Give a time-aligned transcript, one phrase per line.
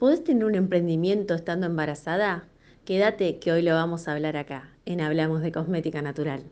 [0.00, 2.48] ¿Podés tener un emprendimiento estando embarazada?
[2.86, 6.42] Quédate que hoy lo vamos a hablar acá, en Hablamos de Cosmética Natural.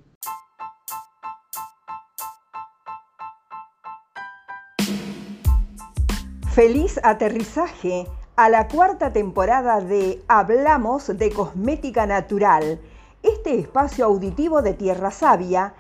[6.52, 8.06] Feliz aterrizaje
[8.36, 12.78] a la cuarta temporada de Hablamos de Cosmética Natural,
[13.22, 15.72] este espacio auditivo de Tierra Sabia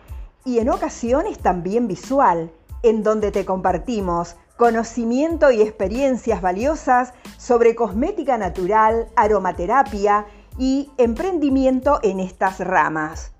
[0.42, 2.50] y en ocasiones también visual,
[2.82, 10.26] en donde te compartimos conocimiento y experiencias valiosas sobre cosmética natural, aromaterapia
[10.58, 13.32] y emprendimiento en estas ramas.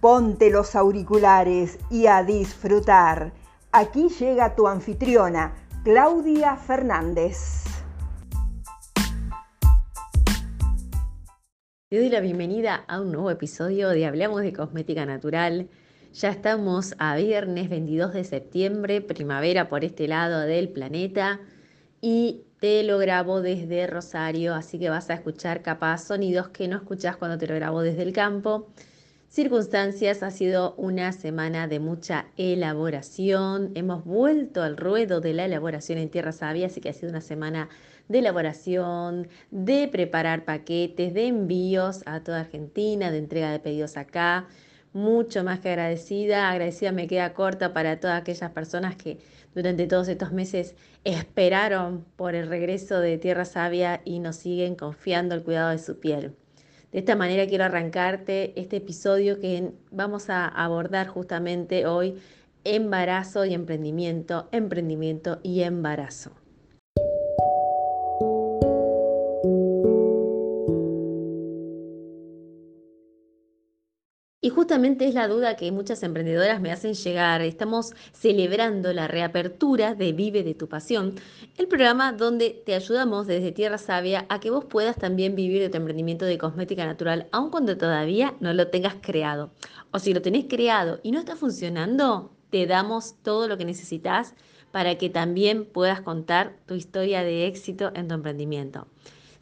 [0.00, 3.34] Ponte los auriculares y a disfrutar.
[3.72, 7.64] Aquí llega tu anfitriona, Claudia Fernández.
[11.90, 15.68] Te doy la bienvenida a un nuevo episodio de Hablamos de Cosmética Natural.
[16.14, 21.40] Ya estamos a viernes 22 de septiembre, primavera por este lado del planeta
[22.00, 26.76] y te lo grabo desde Rosario, así que vas a escuchar capaz sonidos que no
[26.76, 28.68] escuchas cuando te lo grabo desde el campo.
[29.28, 33.72] Circunstancias, ha sido una semana de mucha elaboración.
[33.74, 37.22] Hemos vuelto al ruedo de la elaboración en Tierra Sabia, así que ha sido una
[37.22, 37.70] semana
[38.06, 44.46] de elaboración, de preparar paquetes, de envíos a toda Argentina, de entrega de pedidos acá
[44.94, 46.50] mucho más que agradecida.
[46.50, 49.18] Agradecida me queda corta para todas aquellas personas que
[49.54, 55.34] durante todos estos meses esperaron por el regreso de Tierra Sabia y nos siguen confiando
[55.34, 56.34] el cuidado de su piel.
[56.92, 62.20] De esta manera quiero arrancarte este episodio que vamos a abordar justamente hoy,
[62.62, 66.43] embarazo y emprendimiento, emprendimiento y embarazo.
[74.64, 77.42] Justamente es la duda que muchas emprendedoras me hacen llegar.
[77.42, 81.16] Estamos celebrando la reapertura de Vive de tu Pasión,
[81.58, 85.68] el programa donde te ayudamos desde Tierra Sabia a que vos puedas también vivir de
[85.68, 89.50] tu emprendimiento de cosmética natural, aun cuando todavía no lo tengas creado.
[89.90, 94.34] O si lo tenés creado y no está funcionando, te damos todo lo que necesitas
[94.70, 98.86] para que también puedas contar tu historia de éxito en tu emprendimiento.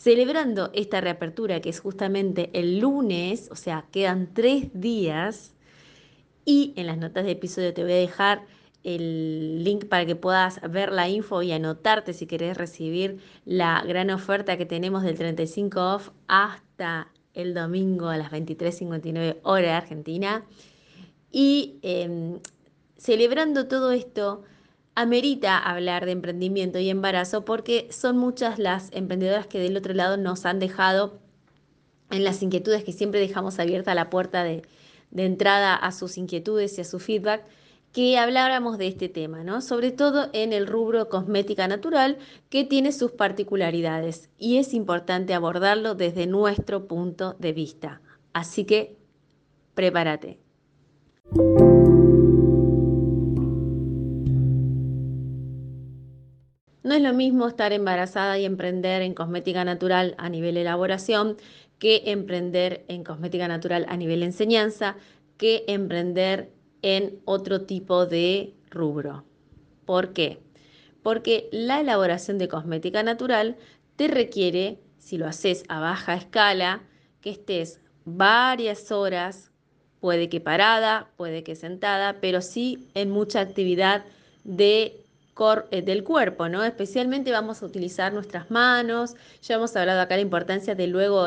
[0.03, 5.55] Celebrando esta reapertura que es justamente el lunes, o sea, quedan tres días,
[6.45, 8.43] y en las notas de episodio te voy a dejar
[8.83, 14.11] el link para que puedas ver la info y anotarte si querés recibir la gran
[14.11, 20.45] oferta que tenemos del 35 off hasta el domingo a las 23.59 hora de Argentina.
[21.31, 22.41] Y em,
[22.97, 24.43] celebrando todo esto,
[24.95, 30.17] amerita hablar de emprendimiento y embarazo porque son muchas las emprendedoras que del otro lado
[30.17, 31.19] nos han dejado
[32.11, 34.63] en las inquietudes que siempre dejamos abierta la puerta de,
[35.17, 37.45] entrada a sus inquietudes y a su feedback,
[37.93, 39.61] que habláramos de este tema, ¿no?
[39.61, 42.17] Sobre todo en el rubro cosmética natural,
[42.49, 48.01] que tiene sus particularidades y es importante abordarlo desde nuestro punto de vista.
[48.33, 48.97] Así que
[49.75, 50.39] prepárate.
[56.93, 61.39] No es lo mismo estar embarazada y emprender en cosmética natural a nivel elaboración
[61.79, 64.97] que emprender en cosmética natural a nivel enseñanza,
[65.39, 69.25] que emprender en otro tipo de rubro.
[69.87, 70.41] ¿Por qué?
[71.03, 73.57] Porque la elaboración de cosmética natural
[73.97, 76.83] te requiere, si lo haces a baja escala,
[77.23, 79.51] que estés varias horas,
[79.99, 84.05] puede que parada, puede que sentada, pero sí en mucha actividad
[84.45, 85.02] de
[85.71, 86.63] del cuerpo, ¿no?
[86.63, 89.15] Especialmente vamos a utilizar nuestras manos.
[89.43, 91.27] Ya hemos hablado acá la importancia de luego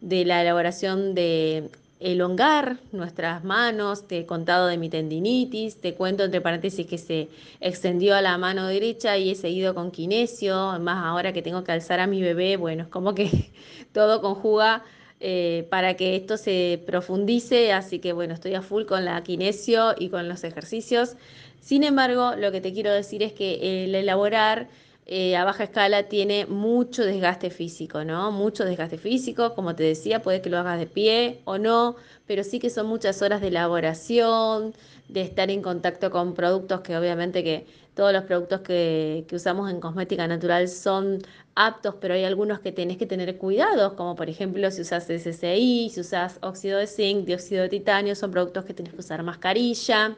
[0.00, 1.70] de la elaboración de
[2.00, 7.28] elongar nuestras manos, te he contado de mi tendinitis, te cuento entre paréntesis que se
[7.60, 11.72] extendió a la mano derecha y he seguido con kinesio, más ahora que tengo que
[11.72, 13.50] alzar a mi bebé, bueno, es como que
[13.92, 14.84] todo conjuga
[15.20, 19.94] eh, para que esto se profundice, así que bueno, estoy a full con la kinesio
[19.98, 21.16] y con los ejercicios.
[21.60, 24.68] Sin embargo, lo que te quiero decir es que el elaborar
[25.10, 28.30] eh, a baja escala tiene mucho desgaste físico, ¿no?
[28.30, 31.96] Mucho desgaste físico, como te decía, puede que lo hagas de pie o no,
[32.26, 34.74] pero sí que son muchas horas de elaboración,
[35.08, 39.80] de estar en contacto con productos que obviamente que todos los productos que, usamos en
[39.80, 41.22] cosmética natural son
[41.54, 45.88] aptos, pero hay algunos que tenés que tener cuidado, como por ejemplo si usas SCI,
[45.90, 50.16] si usas óxido de zinc, dióxido de titanio, son productos que tenés que usar mascarilla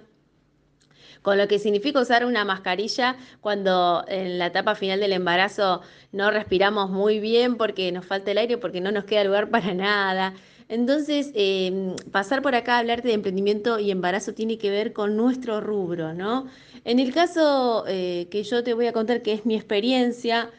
[1.22, 5.82] con lo que significa usar una mascarilla cuando en la etapa final del embarazo
[6.12, 9.74] no respiramos muy bien porque nos falta el aire, porque no nos queda lugar para
[9.74, 10.34] nada.
[10.68, 15.16] Entonces, em, pasar por acá a hablarte de emprendimiento y embarazo tiene que ver con
[15.16, 16.46] nuestro rubro, ¿no?
[16.84, 20.50] En el caso eh, que yo te voy a contar, que es mi experiencia,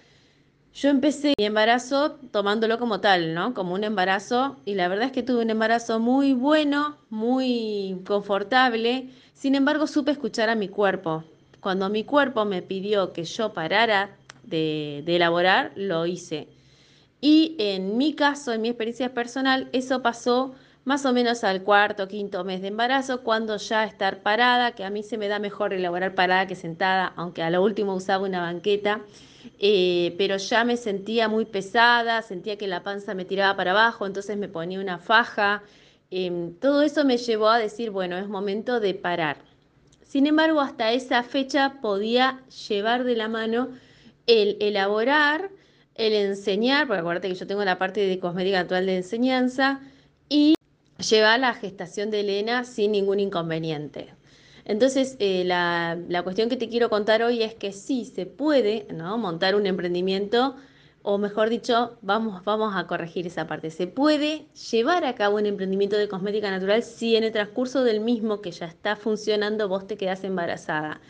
[0.74, 3.54] Yo empecé mi embarazo tomándolo como tal, ¿no?
[3.54, 9.10] Como un embarazo y la verdad es que tuve un embarazo muy bueno, muy confortable.
[9.34, 11.26] Sin embargo, supe escuchar a mi cuerpo.
[11.60, 14.12] Cuando mi cuerpo me pidió que yo parara
[14.44, 16.48] de, elaborar, lo hice.
[17.20, 22.08] Y en mi caso, en mi experiencia personal, eso pasó más o menos al cuarto,
[22.08, 25.74] quinto mes de embarazo, cuando ya estar parada, que a mí se me da mejor
[25.74, 29.02] elaborar parada que sentada, aunque a lo último usaba una banqueta,
[29.60, 34.06] eh, pero ya me sentía muy pesada, sentía que la panza me tiraba para abajo,
[34.06, 35.64] entonces me ponía una faja.
[36.10, 39.38] Em, todo eso me llevó a decir, bueno, es momento de parar.
[40.04, 43.70] Sin embargo, hasta esa fecha podía llevar de la mano
[44.28, 45.50] el elaborar,
[45.96, 49.80] el enseñar, porque acuérdate que yo tengo la parte de cosmética actual de enseñanza,
[50.28, 50.56] y
[50.98, 54.14] lleva la gestación de Elena sin ningún inconveniente.
[54.72, 59.18] Entonces, eh, la, cuestión que te quiero contar hoy es que sí se puede ¿no?
[59.18, 60.56] montar un emprendimiento,
[61.02, 63.70] o mejor dicho, vamos, vamos a corregir esa parte.
[63.70, 68.00] Se puede llevar a cabo un emprendimiento de cosmética natural si en el transcurso del
[68.00, 71.02] mismo que ya está funcionando vos te quedás embarazada.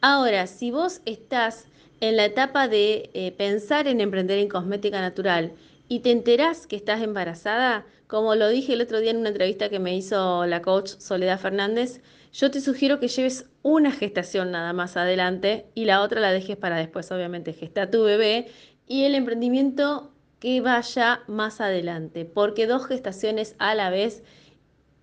[0.00, 1.66] Ahora, si vos estás
[2.00, 5.52] en la etapa de eh, pensar en emprender en cosmética natural
[5.90, 9.68] y te enterás que estás embarazada, como lo dije el otro día en una entrevista
[9.68, 12.00] que me hizo la coach Soledad Fernández,
[12.32, 16.56] yo te sugiero que lleves una gestación nada más adelante y la otra la dejes
[16.56, 18.46] para después, obviamente, gesta tu bebé
[18.86, 24.22] y el emprendimiento que vaya más adelante, porque dos gestaciones a la vez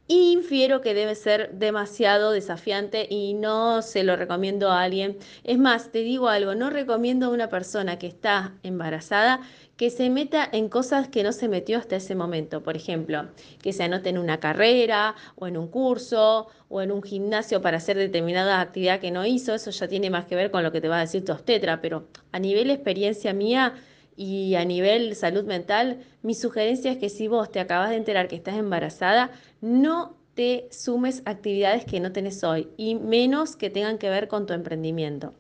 [0.08, 5.18] infiero que debe ser demasiado desafiante y no se lo recomiendo a alguien.
[5.44, 9.42] Es más, te digo algo, no recomiendo a una persona que está embarazada
[9.78, 12.64] que se meta en cosas que no se metió hasta ese momento.
[12.64, 13.28] Por ejemplo,
[13.62, 17.78] que se anote en una carrera o en un curso o en un gimnasio para
[17.78, 19.54] hacer determinada actividad que no hizo.
[19.54, 21.80] Eso ya tiene más que ver con lo que te va a decir tu obstetra,
[21.80, 23.76] pero a nivel experiencia mía
[24.16, 28.28] y a nivel salud mental, mi sugerencia es que si vos te acabas de enterar
[28.28, 29.30] que estás embarazada,
[29.62, 34.48] no te sumes actividades que no tenés hoy y menos que tengan que ver con
[34.48, 35.34] tu emprendimiento.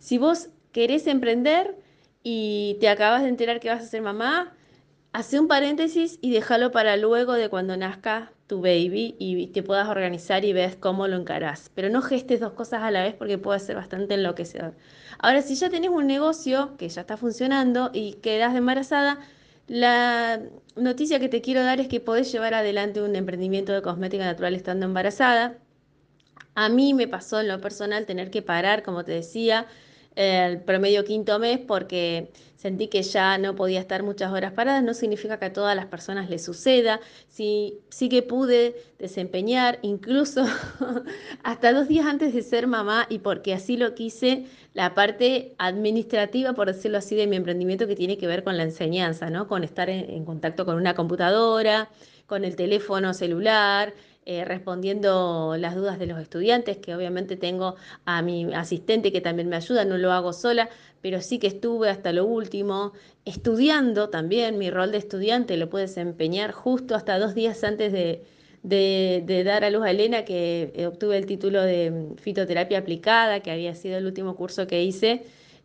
[0.00, 1.76] Si vos querés emprender,
[2.24, 4.54] y te acabas de enterar que vas a ser mamá,
[5.12, 9.88] hace un paréntesis y déjalo para luego de cuando nazca tu baby y te puedas
[9.88, 11.70] organizar y ves cómo lo encarás.
[11.74, 14.74] Pero no gestes dos cosas a la vez porque puede ser bastante enloquecedor.
[15.18, 19.20] Ahora, si ya tenés un negocio que ya está funcionando y quedas embarazada,
[19.68, 20.40] la
[20.76, 24.54] noticia que te quiero dar es que podés llevar adelante un emprendimiento de cosmética natural
[24.54, 25.58] estando embarazada.
[26.54, 29.66] A mí me pasó en lo personal tener que parar, como te decía,
[30.16, 34.94] el promedio quinto mes porque sentí que ya no podía estar muchas horas paradas, no
[34.94, 40.46] significa que a todas las personas les suceda, sí, sí que pude desempeñar incluso
[41.42, 46.54] hasta dos días antes de ser mamá y porque así lo quise, la parte administrativa,
[46.54, 49.46] por decirlo así, de mi emprendimiento que tiene que ver con la enseñanza, ¿no?
[49.46, 51.90] con estar en contacto con una computadora,
[52.26, 53.92] con el teléfono celular,
[54.26, 57.76] eh, respondiendo las dudas de los estudiantes, que obviamente tengo
[58.06, 60.70] a mi asistente que también me ayuda, no lo hago sola,
[61.02, 62.92] pero sí que estuve hasta lo último
[63.26, 69.42] estudiando también, mi rol de estudiante lo pude desempeñar justo hasta dos días antes de,
[69.44, 73.74] dar a luz a Elena, que eh, obtuve el título de fitoterapia aplicada, que había
[73.74, 75.24] sido el último curso que hice,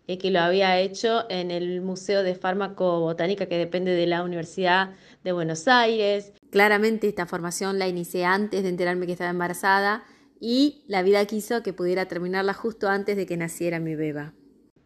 [0.09, 4.95] eh, que lo había hecho en el Museo de Fármaco-Botánica, que depende de la Universidad
[5.23, 6.33] de Buenos Aires.
[6.49, 10.03] Claramente esta formación la inicié antes de enterarme que estaba embarazada
[10.39, 14.33] y la vida quiso que pudiera terminarla justo antes de que naciera mi beba.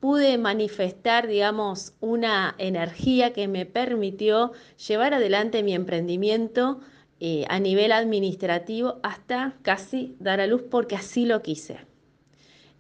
[0.02, 4.52] Pude manifestar, digamos, una energía que me permitió
[4.90, 6.82] llevar adelante mi emprendimiento
[7.22, 11.93] eh, a nivel administrativo hasta casi dar a luz porque así lo quise.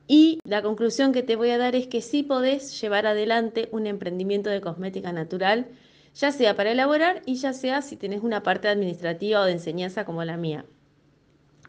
[0.07, 3.87] Y la conclusión que te voy a dar es que sí podés llevar adelante un
[3.87, 5.67] emprendimiento de cosmética natural
[6.13, 10.05] ya sea para elaborar y ya sea si tenés una parte administrativa o de enseñanza
[10.05, 10.65] como la mía.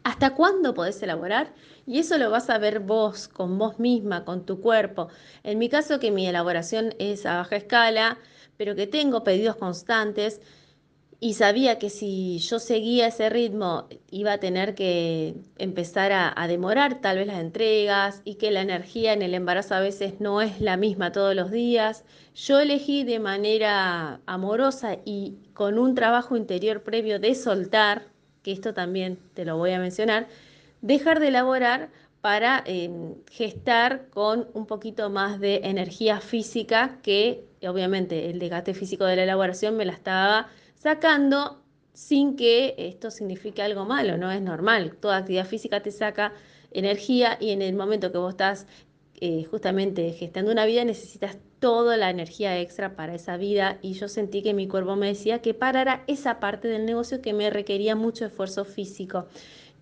[0.03, 1.53] ¿Hasta cuándo podés elaborar?
[1.87, 5.07] Y eso lo vas a ver vos, con vos misma, con tu cuerpo.
[5.43, 8.19] En mi caso, que mi elaboración es a baja escala,
[8.55, 10.41] pero que tengo pedidos constantes,
[11.19, 17.01] y sabía que si yo seguía ese ritmo iba a tener que empezar a, demorar
[17.01, 20.59] tal vez las entregas y que la energía en el embarazo a veces no es
[20.61, 22.03] la misma todos los días.
[22.35, 28.07] Yo elegí de manera amorosa y con un trabajo interior previo de soltar,
[28.43, 30.27] que esto también te lo voy a mencionar,
[30.81, 31.89] dejar de elaborar
[32.21, 39.05] para em, gestar con un poquito más de energía física que obviamente el desgaste físico
[39.05, 40.49] de la elaboración me la estaba
[40.85, 41.63] sacando
[41.93, 44.95] sin que esto signifique algo malo, no es normal.
[45.01, 46.31] Toda actividad física te saca
[46.69, 48.67] energía y en el momento que vos estás
[49.19, 53.79] eh, justamente gestando una vida necesitas toda la energía extra para esa vida.
[53.81, 57.33] Y yo sentí que mi cuerpo me decía que parara esa parte del negocio que
[57.33, 59.25] me requería mucho esfuerzo físico.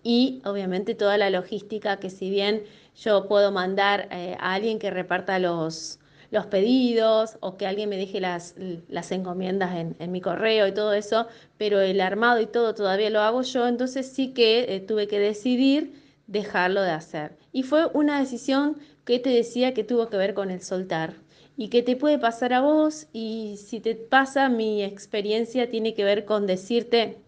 [0.02, 2.62] Y obviamente toda la logística que si bien
[2.96, 5.98] yo puedo mandar eh, a alguien que reparta los,
[6.34, 8.56] los pedidos o que alguien me deje las,
[8.88, 13.08] las encomiendas en, en, mi correo y todo eso, pero el armado y todo todavía
[13.08, 17.36] lo hago yo, entonces sí que eh, tuve que decidir dejarlo de hacer.
[17.52, 21.14] Y fue una decisión que te decía que tuvo que ver con el soltar
[21.56, 26.02] y que te puede pasar a vos y si te pasa mi experiencia tiene que
[26.02, 27.18] ver con decirte,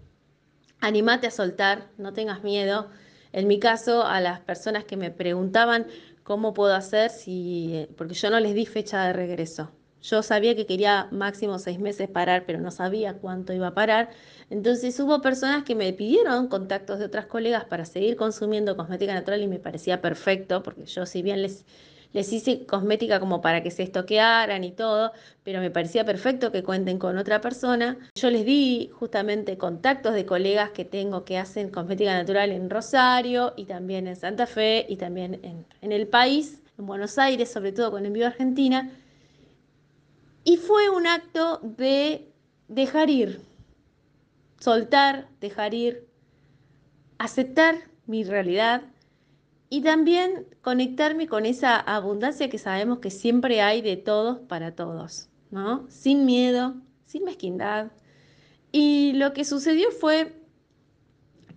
[0.80, 2.88] animate a soltar, no tengas miedo.
[3.32, 5.86] En mi caso, a las personas que me preguntaban
[6.26, 9.70] cómo puedo hacer si, porque yo no les di fecha de regreso.
[10.02, 14.10] Yo sabía que quería máximo seis meses parar, pero no sabía cuánto iba a parar.
[14.50, 19.40] Entonces hubo personas que me pidieron contactos de otras colegas para seguir consumiendo cosmética natural
[19.40, 21.64] y me parecía perfecto, porque yo si bien les,
[22.16, 26.62] les hice cosmética como para que se estoquearan y todo, pero me parecía perfecto que
[26.62, 27.98] cuenten con otra persona.
[28.14, 33.52] Yo les di justamente contactos de colegas que tengo que hacen cosmética natural en Rosario
[33.54, 35.40] y también en Santa Fe y también
[35.82, 38.90] en, el país, en Buenos Aires, sobre todo con Envío Argentina.
[40.42, 42.32] Y fue un acto de
[42.68, 43.42] dejar ir,
[44.58, 46.08] soltar, dejar ir,
[47.18, 47.74] aceptar
[48.06, 48.84] mi realidad
[49.68, 55.28] y también conectarme con esa abundancia que sabemos que siempre hay de todos para todos,
[55.50, 55.86] ¿no?
[55.88, 56.74] Sin miedo,
[57.06, 57.90] sin mezquindad.
[58.70, 60.34] Y lo que sucedió fue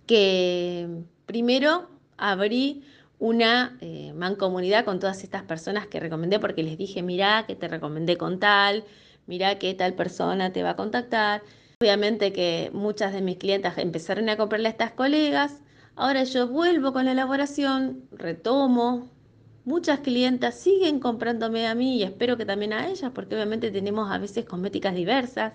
[0.06, 0.88] que
[1.26, 2.82] primero abrí
[3.20, 7.68] una eh, mancomunidad con todas estas personas que recomendé porque les dije, mira que te
[7.68, 8.84] recomendé con tal,
[9.26, 11.42] mira que tal persona te va a contactar.
[11.80, 15.60] Obviamente que muchas de mis clientas empezaron a comprarle a estas colegas.
[16.00, 19.10] Ahora yo vuelvo con la elaboración, retomo.
[19.66, 24.10] Muchas clientas siguen comprándome a mí y espero que también a ellas, porque obviamente tenemos
[24.10, 25.52] a veces cosméticas diversas.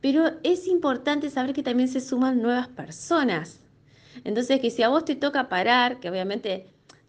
[0.00, 3.60] Pero es importante saber que también se suman nuevas personas.
[4.24, 6.66] Entonces, que si a vos te toca parar, que obviamente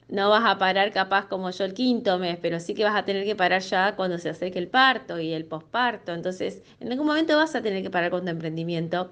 [0.08, 3.04] no vas a parar capaz como yo el quinto mes, pero sí que vas a
[3.04, 6.14] tener que parar ya cuando se acerque el parto y el posparto.
[6.14, 9.10] Entonces, en algún momento vas a tener que parar con tu emprendimiento,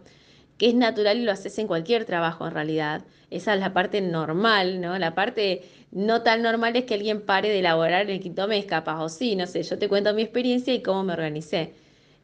[0.57, 3.03] que es natural y lo haces en cualquier trabajo en realidad.
[3.29, 4.97] Esa es la parte normal, ¿no?
[4.97, 9.03] La parte no tan normal es que alguien pare de elaborar el quinto mes, capaz,
[9.03, 11.73] o sí, no sé, yo te cuento mi experiencia y cómo me organicé.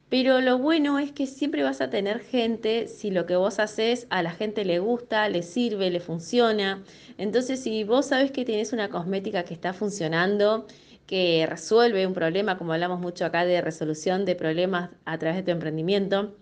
[0.09, 4.05] Pero lo bueno es que siempre vas a tener gente, si lo que vos haces
[4.11, 6.83] a la gente le gusta, le sirve, le funciona.
[7.17, 10.67] Entonces, si vos sabes que tienes una cosmética que está funcionando,
[11.07, 15.43] que resuelve un problema, como hablamos mucho acá de resolución de problemas a través de
[15.43, 16.35] tu emprendimiento,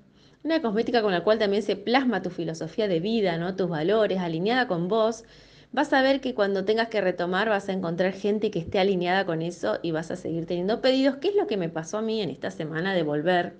[0.43, 3.55] una cosmética con la cual también se plasma tu filosofía de vida, ¿no?
[3.55, 5.23] tus valores, alineada con vos,
[5.71, 9.25] vas a ver que cuando tengas que retomar vas a encontrar gente que esté alineada
[9.25, 12.01] con eso y vas a seguir teniendo pedidos, ¿Qué es lo que me pasó a
[12.01, 13.57] mí en esta semana de volver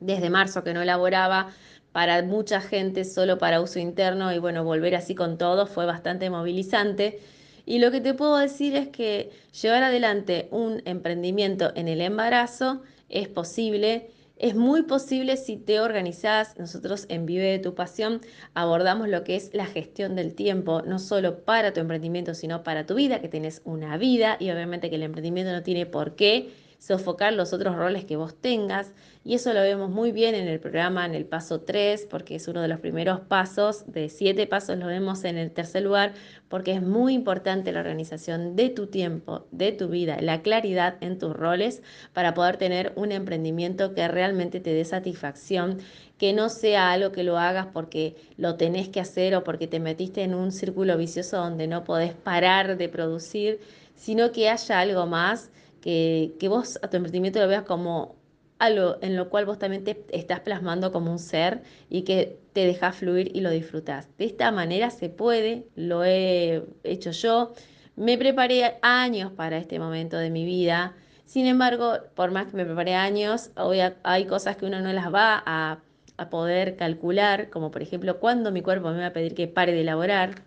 [0.00, 1.50] desde marzo que no elaboraba
[1.92, 6.28] para mucha gente solo para uso interno y bueno, volver así con todo fue bastante
[6.28, 7.20] movilizante.
[7.66, 9.30] Y lo que te puedo decir es que
[9.62, 14.10] llevar adelante un emprendimiento en el embarazo es posible
[14.44, 16.58] es muy posible si te organizás.
[16.58, 18.20] Nosotros en Vive de tu Pasión
[18.52, 22.84] abordamos lo que es la gestión del tiempo, no solo para tu emprendimiento, sino para
[22.84, 26.50] tu vida, que tienes una vida y obviamente que el emprendimiento no tiene por qué
[26.78, 28.92] sofocar los otros roles que vos tengas.
[29.26, 32.46] Y eso lo vemos muy bien en el programa, en el paso 3, porque es
[32.46, 36.12] uno de los primeros pasos, de siete pasos lo vemos en el tercer lugar,
[36.50, 41.18] porque es muy importante la organización de tu tiempo, de tu vida, la claridad en
[41.18, 45.78] tus roles para poder tener un emprendimiento que realmente te dé satisfacción,
[46.18, 49.80] que no sea algo que lo hagas porque lo tenés que hacer o porque te
[49.80, 53.60] metiste en un círculo vicioso donde no podés parar de producir,
[53.94, 55.50] sino que haya algo más
[55.80, 58.16] que, vos a tu emprendimiento lo veas como
[58.58, 62.66] algo en lo cual vos también te estás plasmando como un ser y que te
[62.66, 64.08] dejas fluir y lo disfrutas.
[64.16, 67.52] De esta manera se puede, lo he hecho yo,
[67.96, 70.94] me preparé años para este momento de mi vida.
[71.26, 75.12] Sin embargo, por más que me preparé años, hoy hay cosas que uno no las
[75.12, 75.80] va a,
[76.16, 79.72] a poder calcular, como por ejemplo cuando mi cuerpo me va a pedir que pare
[79.72, 80.42] de elaborar,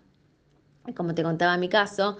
[0.96, 2.16] como te contaba mi caso,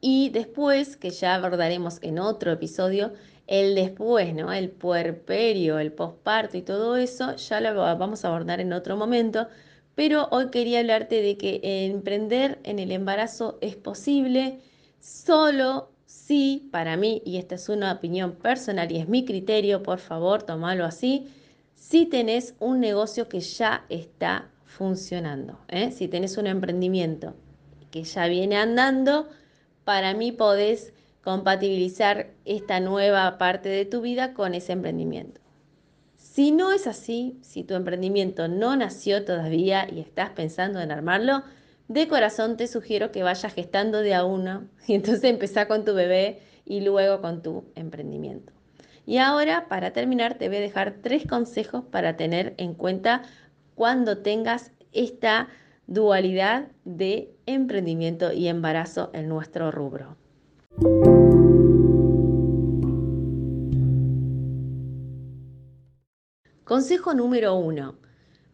[0.00, 3.12] y después, que ya abordaremos en otro episodio,
[3.50, 4.52] el después, ¿no?
[4.52, 9.48] El puerperio, el posparto y todo eso, ya lo vamos a abordar en otro momento.
[9.96, 14.60] Pero hoy quería hablarte de que emprender en el embarazo es posible
[15.00, 19.98] solo si, para mí, y esta es una opinión personal y es mi criterio, por
[19.98, 21.26] favor, tomalo así,
[21.74, 25.90] si tenés un negocio que ya está funcionando, ¿eh?
[25.90, 27.34] si tenés un emprendimiento
[27.90, 29.28] que ya viene andando,
[29.84, 35.40] para mí podés compatibilizar esta nueva parte de tu vida con ese emprendimiento.
[36.16, 41.42] Si no es así, si tu emprendimiento no nació todavía y estás pensando en armarlo,
[41.88, 45.92] de corazón te sugiero que vayas gestando de a uno y entonces empezá con tu
[45.94, 48.52] bebé y luego con tu emprendimiento.
[49.06, 53.22] Y ahora, para terminar, te voy a dejar tres consejos para tener en cuenta
[53.74, 55.48] cuando tengas esta
[55.88, 60.16] dualidad de emprendimiento y embarazo en nuestro rubro.
[66.70, 67.96] Consejo número uno.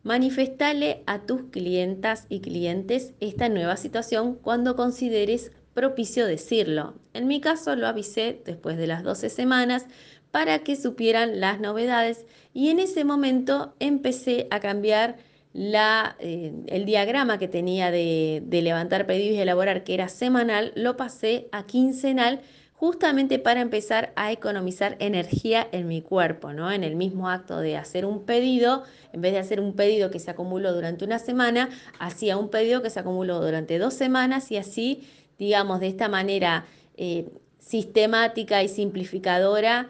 [0.02, 6.94] Manifestale a tus clientas y clientes esta nueva situación cuando consideres propicio decirlo.
[7.12, 9.84] En mi caso lo avisé después de las 12 semanas
[10.30, 15.18] para que supieran las novedades y en ese momento empecé a cambiar
[15.52, 20.96] eh, el diagrama que tenía de, de levantar pedidos y elaborar, que era semanal, lo
[20.96, 22.40] pasé a quincenal
[22.76, 26.70] justamente para empezar a economizar energía en mi cuerpo, ¿no?
[26.70, 30.18] En el mismo acto de hacer un pedido, en vez de hacer un pedido que
[30.18, 34.58] se acumuló durante una semana, hacía un pedido que se acumuló durante dos semanas y
[34.58, 36.66] así, digamos, de esta manera
[36.98, 39.88] eh, sistemática y simplificadora,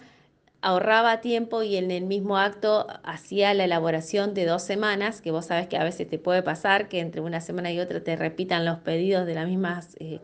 [0.63, 5.47] ahorraba tiempo y en el mismo acto hacía la elaboración de dos semanas, que vos
[5.47, 8.65] sabes que a veces te puede pasar que entre una semana y otra te repitan
[8.65, 10.21] los pedidos de las mismas eh,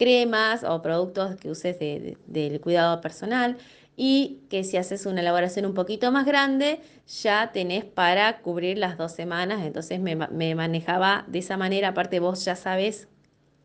[0.00, 3.58] cremas o productos que uses del cuidado personal
[3.98, 6.80] y que si haces una elaboración un poquito más grande,
[7.22, 9.60] ya tenés para cubrir las dos semanas.
[9.62, 10.16] Entonces me,
[10.54, 11.88] manejaba de esa manera.
[11.88, 13.08] Aparte vos ya sabes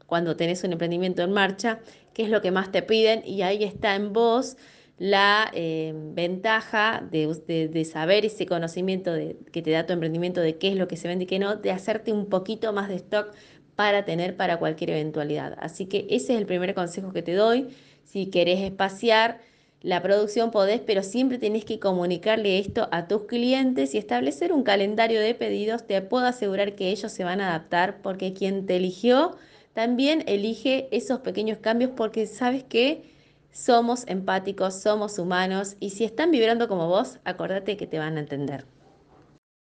[0.08, 1.80] cuando tenés un emprendimiento en marcha,
[2.14, 4.58] qué es lo que más te piden y ahí está en vos
[4.98, 10.68] la eh, ventaja de, saber ese conocimiento de, que te da tu emprendimiento de qué
[10.68, 13.34] es lo que se vende y qué no, de hacerte un poquito más de stock
[13.76, 15.58] para tener para cualquier eventualidad.
[15.60, 17.68] Así que ese es el primer consejo que te doy.
[18.04, 19.40] Si querés espaciar
[19.82, 24.64] la producción podés, pero siempre tenés que comunicarle esto a tus clientes y establecer un
[24.64, 25.86] calendario de pedidos.
[25.86, 29.38] Te puedo asegurar que ellos se van a adaptar porque quien te eligió
[29.74, 33.14] también elige esos pequeños cambios porque sabes que
[33.52, 38.22] somos empáticos, somos humanos y si están vibrando como vos, acordate que te van a
[38.22, 38.66] entender.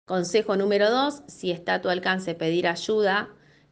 [0.04, 3.28] Consejo número dos, si está a tu alcance pedir ayuda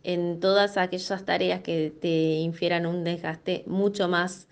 [0.06, 4.46] en todas aquellas tareas que te infieran un desgaste mucho más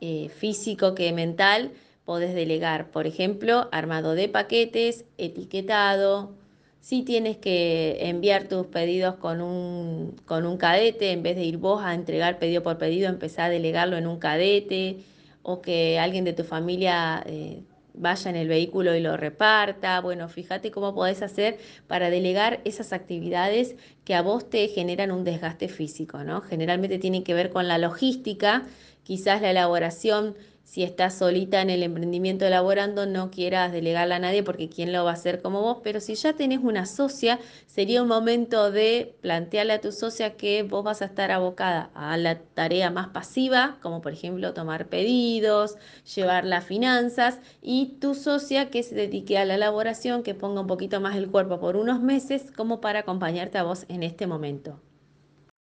[0.00, 1.72] eh, físico que mental,
[2.04, 6.36] podés delegar, por ejemplo, armado de paquetes, etiquetado.
[6.80, 11.56] Si tienes que enviar tus pedidos con un, con un cadete, en vez de ir
[11.56, 15.00] vos a entregar pedido por pedido, empezar a delegarlo en un cadete
[15.42, 20.00] o que alguien de tu familia eh, vaya en el vehículo y lo reparta.
[20.00, 25.24] Bueno, fíjate cómo podés hacer para delegar esas actividades que a vos te generan un
[25.24, 26.40] desgaste físico, ¿no?
[26.40, 28.64] Generalmente tienen que ver con la logística,
[29.02, 30.34] quizás la elaboración
[30.70, 35.04] si estás solita en el emprendimiento elaborando, no quieras delegarla a nadie porque quién lo
[35.04, 39.16] va a hacer como vos, pero si ya tenés una socia, sería un momento de
[39.20, 43.78] plantearle a tu socia que vos vas a estar abocada a la tarea más pasiva,
[43.82, 45.74] como por ejemplo tomar pedidos,
[46.14, 50.68] llevar las finanzas, y tu socia que se dedique a la elaboración, que ponga un
[50.68, 54.80] poquito más el cuerpo por unos meses, como para acompañarte a vos en este momento.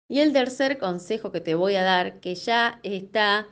[0.07, 3.49] Y el tercer consejo que te voy a dar, que ya está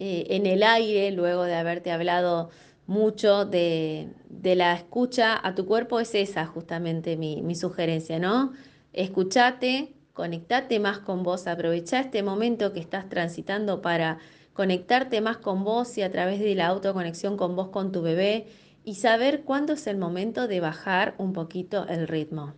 [0.00, 2.48] eh, en el aire, luego de haberte hablado
[2.86, 4.08] mucho de,
[4.42, 8.52] la escucha a tu cuerpo, es esa justamente mi, mi sugerencia, ¿no?
[8.94, 14.18] Escuchate, conectate más con vos, aprovecha este momento que estás transitando para
[14.54, 18.46] conectarte más con vos y a través de la autoconexión con vos, con tu bebé
[18.84, 22.54] y saber cuándo es el momento de bajar un poquito el ritmo.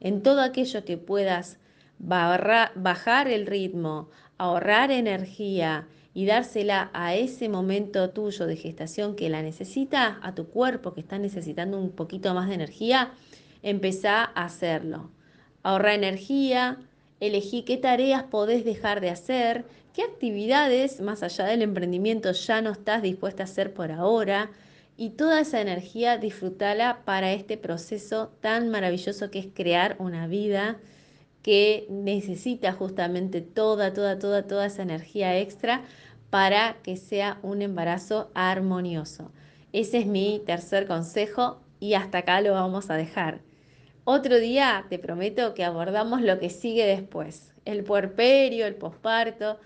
[0.00, 1.58] En todo aquello que puedas
[1.98, 9.42] bajar el ritmo, ahorrar energía y dársela a ese momento tuyo de gestación que la
[9.42, 13.12] necesita, a tu cuerpo que está necesitando un poquito más de energía,
[13.62, 15.10] empezá a hacerlo.
[15.62, 16.78] Ahorra energía,
[17.20, 22.70] elegí qué tareas podés dejar de hacer, qué actividades más allá del emprendimiento ya no
[22.70, 24.50] estás dispuesta a hacer por ahora
[24.96, 30.78] y toda esa energía disfrútala para este proceso tan maravilloso que es crear una vida
[31.48, 35.82] que necesita justamente toda, toda, toda, toda esa energía extra
[36.28, 39.32] para que sea un embarazo armonioso.
[39.72, 43.40] Ese es mi tercer consejo y hasta acá lo vamos a dejar.
[44.04, 49.58] Otro día te prometo que abordamos lo que sigue después, el puerperio, el posparto,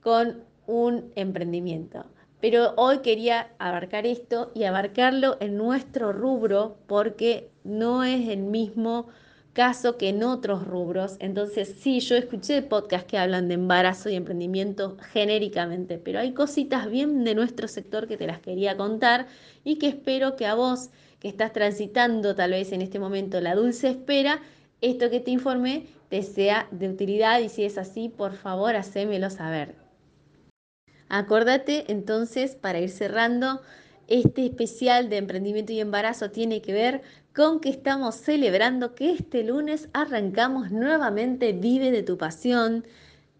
[0.00, 2.06] con un emprendimiento.
[2.40, 9.08] Pero hoy quería abarcar esto y abarcarlo en nuestro rubro porque no es el mismo
[9.56, 11.16] caso que en otros rubros.
[11.18, 16.90] Entonces, sí, yo escuché podcasts que hablan de embarazo y emprendimiento genéricamente, pero hay cositas
[16.90, 19.26] bien de nuestro sector que te las quería contar
[19.64, 20.90] y que espero que a vos,
[21.20, 24.42] que estás transitando tal vez en este momento la dulce espera,
[24.82, 29.30] esto que te informé te sea de utilidad y si es así, por favor, hacémelo
[29.30, 29.74] saber.
[31.08, 33.62] Acordate entonces, para ir cerrando,
[34.06, 37.02] este especial de emprendimiento y embarazo tiene que ver
[37.36, 42.86] con que estamos celebrando que este lunes arrancamos nuevamente Vive de tu Pasión,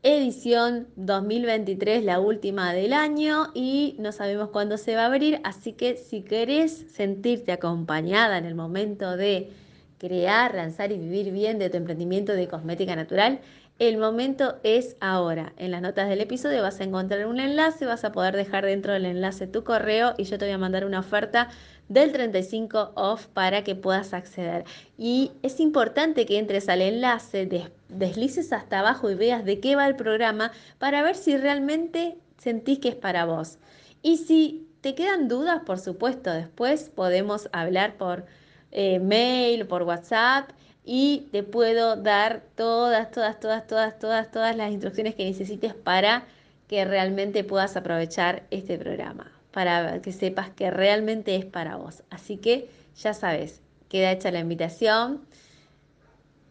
[0.02, 5.72] edición 2023, la última del año y no sabemos cuándo se va a abrir, así
[5.72, 9.50] que si querés sentirte acompañada en el momento de
[9.96, 13.40] crear, lanzar y vivir bien de tu emprendimiento de cosmética natural,
[13.78, 15.52] el momento es ahora.
[15.58, 18.94] En las notas del episodio vas a encontrar un enlace, vas a poder dejar dentro
[18.94, 21.48] del enlace tu correo y yo te voy a mandar una oferta
[21.88, 24.64] del 35 off para que puedas acceder.
[24.98, 27.48] Y es importante que entres al enlace,
[27.88, 32.78] deslices hasta abajo y veas de qué va el programa para ver si realmente sentís
[32.78, 33.58] que es para vos.
[34.02, 38.24] Y si te quedan dudas, por supuesto, después podemos hablar por
[38.72, 40.50] eh, mail, por WhatsApp
[40.84, 46.24] y te puedo dar todas, todas, todas, todas, todas, todas las instrucciones que necesites para
[46.68, 52.02] que realmente puedas aprovechar este programa, para que sepas que realmente es para vos.
[52.10, 55.22] Así que ya sabes, queda hecha la invitación.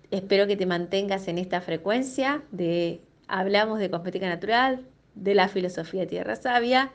[0.09, 6.07] Espero que te mantengas en esta frecuencia de hablamos de cosmética natural, de la filosofía
[6.07, 6.93] Tierra Sabia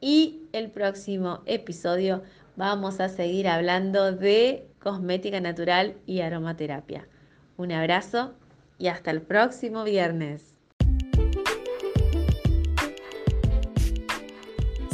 [0.00, 2.24] y el próximo episodio
[2.56, 7.06] vamos a seguir hablando de cosmética natural y aromaterapia.
[7.56, 8.34] Un abrazo
[8.78, 10.51] y hasta el próximo viernes.